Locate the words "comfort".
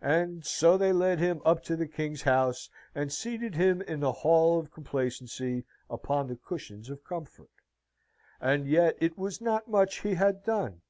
7.04-7.50